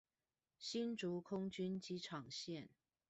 [0.57, 2.69] 新竹空軍機場線